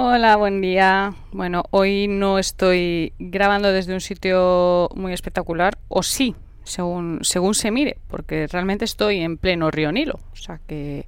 [0.00, 1.12] Hola, buen día.
[1.32, 7.72] Bueno, hoy no estoy grabando desde un sitio muy espectacular, o sí, según, según se
[7.72, 11.04] mire, porque realmente estoy en pleno río Nilo, o sea que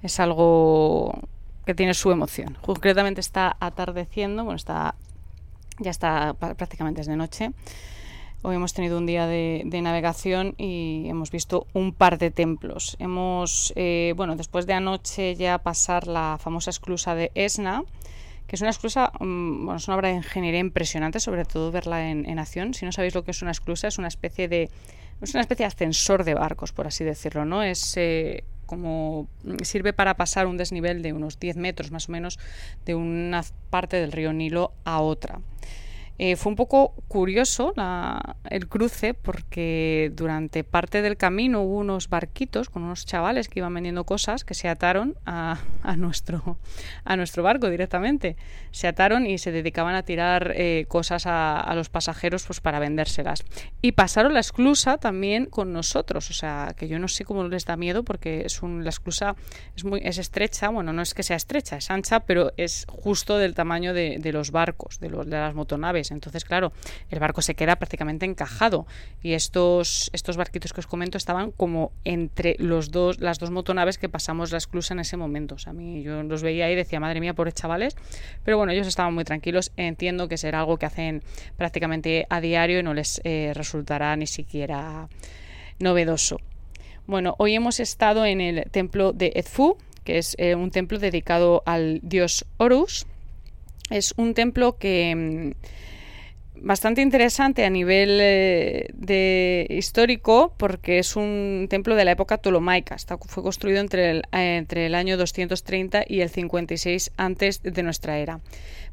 [0.00, 1.18] es algo
[1.66, 2.56] que tiene su emoción.
[2.60, 4.94] Concretamente está atardeciendo, bueno, está
[5.80, 7.50] ya está prácticamente desde noche.
[8.42, 12.96] Hoy hemos tenido un día de, navegación y hemos visto un par de templos.
[13.00, 17.82] Hemos, eh, bueno, después de anoche ya pasar la famosa esclusa de Esna,
[18.50, 22.10] que es una esclusa, mm, bueno, es una obra de ingeniería impresionante, sobre todo verla
[22.10, 22.74] en, acción.
[22.74, 24.68] Si no sabéis lo que es una esclusa, es una especie de,
[25.22, 27.62] es una especie ascensor de barcos, por así decirlo, ¿no?
[27.62, 29.28] Es eh, como
[29.62, 32.40] sirve para pasar un desnivel de unos 10 metros más o menos
[32.84, 35.38] de una parte del río Nilo a otra.
[36.22, 37.72] Eh, fue un poco curioso
[38.50, 43.72] el cruce porque durante parte del camino hubo unos barquitos con unos chavales que iban
[43.72, 45.56] vendiendo cosas que se ataron a,
[45.96, 46.58] nuestro,
[47.04, 48.36] a nuestro barco directamente.
[48.70, 53.42] Se ataron y se dedicaban a tirar eh, cosas a, los pasajeros pues, para vendérselas.
[53.80, 56.28] Y pasaron la esclusa también con nosotros.
[56.28, 59.36] O sea, que yo no sé cómo les da miedo porque es un, la esclusa
[59.74, 60.68] es, muy, es estrecha.
[60.68, 64.32] Bueno, no es que sea estrecha, es ancha, pero es justo del tamaño de, de
[64.34, 66.09] los barcos, de, de las motonaves.
[66.14, 66.72] Entonces, claro,
[67.10, 68.86] el barco se queda prácticamente encajado
[69.22, 73.98] y estos, estos barquitos que os comento estaban como entre los dos, las dos motonaves
[73.98, 75.54] que pasamos la esclusa en ese momento.
[75.54, 77.96] O sea, a mí yo los veía y decía, madre mía, pobres chavales.
[78.44, 79.72] Pero bueno, ellos estaban muy tranquilos.
[79.76, 81.22] Entiendo que será algo que hacen
[81.56, 85.08] prácticamente a diario y no les eh, resultará ni siquiera
[85.78, 86.38] novedoso.
[87.06, 91.62] Bueno, hoy hemos estado en el templo de Edfu, que es eh, un templo dedicado
[91.66, 93.06] al dios Horus.
[93.90, 95.50] Es un templo que mm,
[96.62, 102.96] bastante interesante a nivel eh, de histórico porque es un templo de la época tolomaica.
[103.26, 108.18] fue construido entre el, eh, entre el año 230 y el 56 antes de nuestra
[108.18, 108.40] era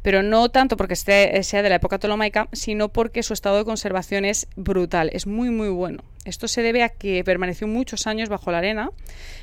[0.02, 4.24] pero no tanto porque sea de la época tolomaica, sino porque su estado de conservación
[4.24, 6.04] es brutal, es muy muy bueno.
[6.28, 8.92] Esto se debe a que permaneció muchos años bajo la arena.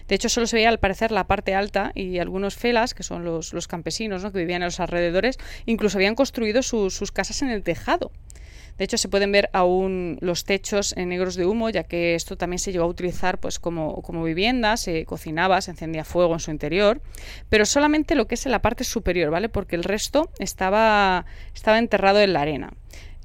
[0.06, 3.24] De hecho, solo se veía al parecer la parte alta y algunos felas, que son
[3.24, 8.12] los, campesinos que vivían en los alrededores, incluso habían construido sus casas en el tejado.
[8.76, 12.58] De hecho, se pueden ver aún los techos negros de humo, ya que esto también
[12.58, 17.00] se llegó a utilizar pues, como, vivienda, se cocinaba, se encendía fuego en su interior,
[17.48, 19.48] pero solamente lo que es en la parte superior, ¿vale?
[19.48, 21.24] Porque el resto estaba
[21.64, 22.72] enterrado en la arena.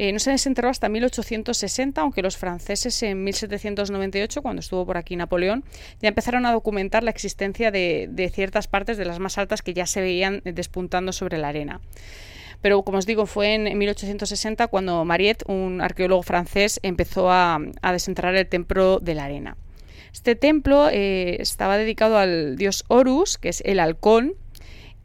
[0.02, 5.18] Eh, no se desenterró hasta 1860, aunque los franceses en 1798, cuando estuvo por aquí
[5.18, 5.66] Napoleón,
[6.02, 9.86] ya empezaron a documentar la existencia de, ciertas partes de las más altas que ya
[9.86, 11.82] se veían despuntando sobre la arena.
[12.62, 17.60] Pero como os digo, fue en 1860 cuando Mariette, un arqueólogo francés, empezó a,
[17.92, 19.58] desenterrar el templo de la arena.
[20.14, 24.36] Este templo eh, estaba dedicado al dios Horus, que es el halcón,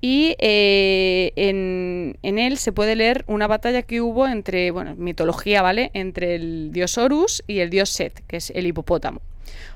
[0.00, 5.90] y eh, en, él se puede leer una batalla que hubo entre, bueno, mitología, ¿vale?
[5.94, 9.20] Entre el dios Horus y el dios Set, que es el hipopótamo.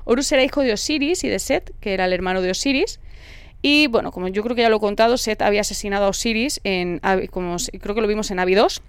[0.05, 2.99] Horus era hijo de Osiris y de Set, que era el hermano de Osiris,
[3.61, 6.61] y bueno, como yo creo que ya lo he contado, Set había asesinado a Osiris,
[6.63, 7.01] en,
[7.31, 8.81] como creo que lo vimos en Abidos,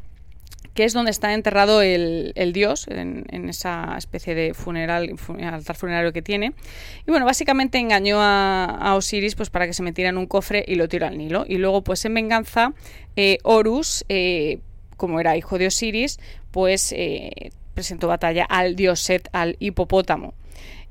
[0.74, 6.22] que es donde está enterrado el, dios, en, esa especie de funeral, altar funerario que
[6.22, 6.52] tiene.
[7.06, 10.76] Y bueno, básicamente engañó a, Osiris pues, para que se metiera en un cofre y
[10.76, 11.44] lo tiró al Nilo.
[11.46, 12.72] Y luego, pues en venganza,
[13.16, 14.60] eh, Horus, eh,
[14.96, 16.20] como era hijo de Osiris,
[16.50, 20.34] pues eh, presentó batalla al dios Set, al hipopótamo.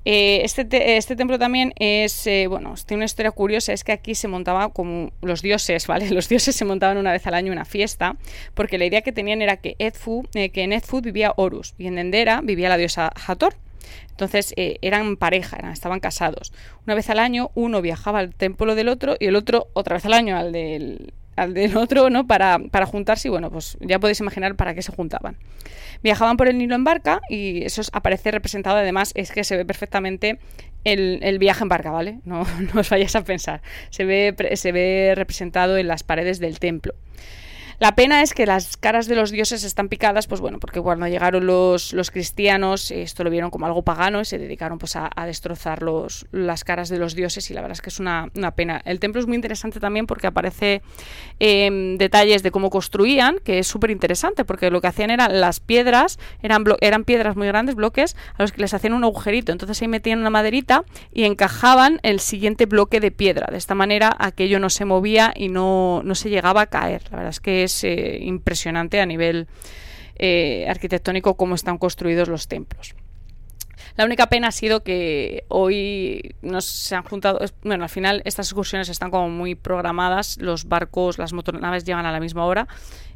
[0.05, 4.15] Eh, este, este templo también es, eh, bueno, tiene una historia curiosa, es que aquí
[4.15, 6.09] se montaba como los dioses, ¿vale?
[6.19, 8.17] Los dioses se montaban una vez al año una fiesta,
[8.53, 11.87] porque la idea que tenían era que, Edfu, eh, que en Edfu vivía Horus y
[11.87, 13.55] en Dendera vivía la diosa Hathor.
[14.11, 16.51] Entonces eran pareja, estaban casados.
[16.85, 20.05] Una vez al año uno viajaba al templo del otro y el otro otra vez
[20.05, 21.13] al año al del,
[21.47, 22.27] del otro, ¿no?
[22.27, 25.37] Para, para juntarse y bueno, pues ya podéis imaginar para qué se juntaban.
[26.01, 29.65] Viajaban por el Nilo en barca y eso aparece representado, además, es que se ve
[29.65, 30.39] perfectamente
[30.83, 32.19] el, viaje en barca, ¿vale?
[32.25, 33.61] No, no os vayáis a pensar.
[33.89, 36.93] Se ve, se ve representado en las paredes del templo.
[37.79, 41.07] La pena es que las caras de los dioses están picadas, pues bueno, porque cuando
[41.07, 45.09] llegaron los, los cristianos, esto lo vieron como algo pagano y se dedicaron pues a,
[45.25, 48.81] destrozar los, las caras de los dioses y la verdad es que es una, pena.
[48.83, 50.81] El templo es muy interesante también porque aparece
[51.39, 55.61] em, detalles de cómo construían, que es súper interesante porque lo que hacían eran las
[55.61, 59.81] piedras, eran, eran piedras muy grandes, bloques, a los que les hacían un agujerito, entonces
[59.81, 60.83] ahí metían una maderita
[61.13, 63.47] y encajaban el siguiente bloque de piedra.
[63.49, 67.03] De esta manera aquello no se movía y no, no se llegaba a caer.
[67.11, 69.47] La verdad es que eh, impresionante a nivel
[70.15, 72.95] eh, arquitectónico cómo están construidos los templos.
[73.95, 78.47] La única pena ha sido que hoy nos se han juntado, bueno, al final estas
[78.47, 82.67] excursiones están como muy programadas, los barcos, las motonaves llegan a la misma hora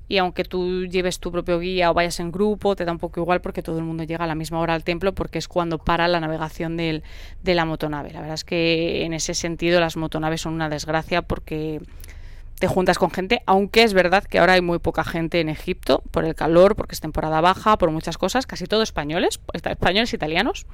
[0.08, 3.22] y aunque tú lleves tu propio guía o vayas en grupo, te da un poco
[3.22, 5.78] igual porque todo el mundo llega a la misma hora al templo porque es cuando
[5.78, 7.04] para la navegación del,
[7.42, 8.12] de la motonave.
[8.12, 11.82] La verdad es que en ese sentido las motonaves son una desgracia porque
[12.60, 16.04] te juntas con gente, aunque es verdad que ahora hay muy poca gente en Egipto
[16.12, 20.66] por el calor, porque es temporada baja, por muchas cosas, casi todo españoles, españoles italianos,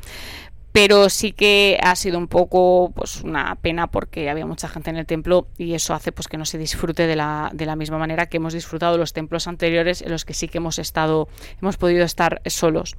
[0.71, 4.97] pero sí que ha sido un poco pues una pena porque había mucha gente en
[4.97, 7.97] el templo y eso hace pues que no se disfrute de la, de la misma
[7.97, 11.27] manera que hemos disfrutado los templos anteriores en los que sí que hemos estado
[11.61, 12.95] hemos podido estar solos.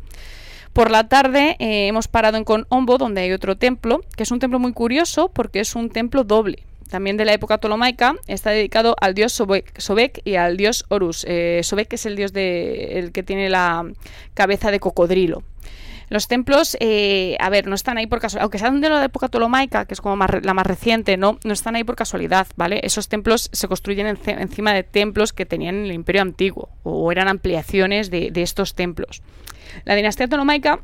[0.72, 4.40] Por la tarde eh, hemos parado en Conombo donde hay otro templo que es un
[4.40, 8.96] templo muy curioso porque es un templo doble también de la época tolomaica, está dedicado
[9.00, 11.25] al dios Sobek, y al dios Horus.
[11.28, 13.90] Eh, Sobek es el dios de, el que tiene la
[14.34, 15.42] cabeza de cocodrilo.
[16.10, 19.28] Los templos, eh, a ver, no están ahí por casualidad, aunque sean de la época
[19.28, 22.81] tolomaica, que es como la más reciente, no, no están ahí por casualidad, ¿vale?
[22.82, 27.28] Esos templos se construyen encima de templos que tenían en el Imperio Antiguo o eran
[27.28, 29.22] ampliaciones de, de estos templos.
[29.84, 30.81] La dinastía tolomaica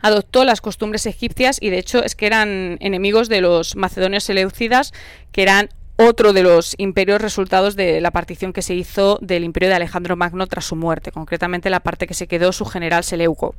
[0.00, 4.92] adoptó las costumbres egipcias y de hecho es que eran enemigos de los macedonios seleucidas,
[5.32, 9.68] que eran otro de los imperios resultados de la partición que se hizo del imperio
[9.68, 13.54] de Alejandro Magno tras su muerte, concretamente la parte que se quedó su general Seleuco.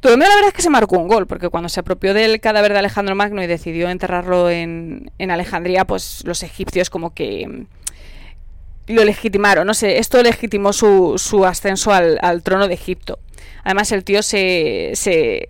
[0.00, 2.72] Ptolomeo la verdad es que se marcó un gol, porque cuando se apropió del cadáver
[2.72, 9.04] de Alejandro Magno y decidió enterrarlo en, Alejandría, pues los egipcios como que mm, lo
[9.04, 13.18] legitimaron, no sé, esto legitimó su, su ascenso al, al, trono de Egipto.
[13.64, 15.46] Además el tío se, se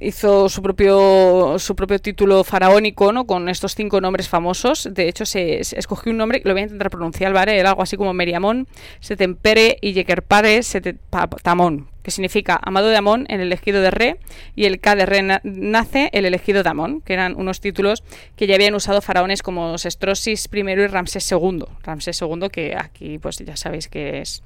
[0.00, 3.26] hizo su propio, su propio título faraónico, ¿no?
[3.26, 4.88] Con estos cinco nombres famosos.
[4.90, 7.58] De hecho, se, escogió un nombre, lo voy a intentar pronunciar, ¿vale?
[7.58, 8.66] Era algo así como Meriamón,
[9.00, 14.16] Setempere y Yekerpare Setetamón, que significa amado de Amón, el elegido de Re,
[14.56, 18.02] y el K de Re nace, el elegido de Amón, que eran unos títulos
[18.36, 21.64] que ya habían usado faraones como Sestrosis I y Ramsés II.
[21.82, 24.42] Ramsés II, que aquí pues ya sabéis que es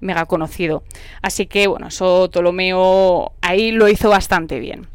[0.00, 0.82] mega conocido.
[1.22, 4.88] Así que bueno, eso Ptolomeo ahí lo hizo bastante bien.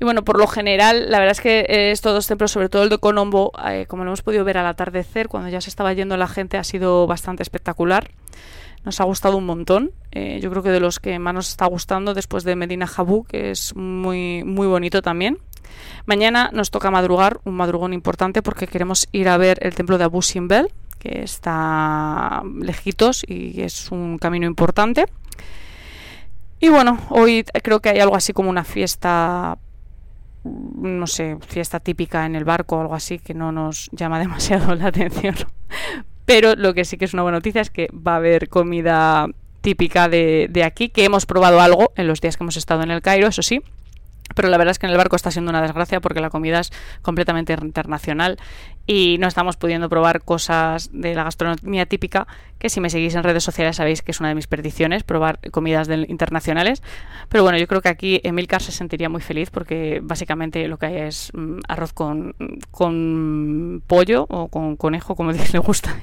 [0.00, 2.88] Y bueno, por lo general, la verdad es que estos dos templos, sobre todo el
[2.88, 6.16] de Colombo, eh, como lo hemos podido ver al atardecer, cuando ya se estaba yendo
[6.16, 8.10] la gente, ha sido bastante espectacular.
[8.84, 9.92] Nos ha gustado un montón.
[10.10, 13.24] Eh, yo creo que de los que más nos está gustando después de Medina Jabú,
[13.24, 15.38] que es muy, muy bonito también.
[16.06, 20.04] Mañana nos toca madrugar, un madrugón importante, porque queremos ir a ver el templo de
[20.04, 25.06] Abu Simbel, que está lejitos y es un camino importante.
[26.60, 29.58] Y bueno, hoy creo que hay algo así como una fiesta
[30.44, 34.86] no sé, fiesta típica en el barco algo así que no nos llama demasiado la
[34.86, 35.34] atención.
[36.32, 39.26] Pero lo que sí que es una buena noticia es que va a haber comida
[39.60, 42.90] típica de, de aquí, que hemos probado algo en los días que hemos estado en
[42.90, 43.60] el Cairo, eso sí.
[44.34, 46.60] Pero la verdad es que en el barco está siendo una desgracia porque la comida
[46.60, 46.72] es
[47.02, 48.38] completamente internacional
[48.86, 52.26] y no estamos pudiendo probar cosas de la gastronomía típica,
[52.58, 55.38] que si me seguís en redes sociales sabéis que es una de mis perdiciones, probar
[55.50, 56.82] comidas internacionales.
[57.28, 60.86] Pero bueno, yo creo que aquí Emilcar se sentiría muy feliz porque básicamente lo que
[60.86, 62.34] hay es mm, arroz con,
[62.70, 65.96] con pollo o con conejo, como le gusta.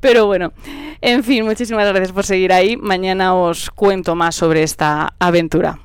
[0.00, 0.52] Pero bueno,
[1.00, 2.76] en fin, muchísimas gracias por seguir ahí.
[2.76, 5.78] Mañana os cuento más sobre esta aventura.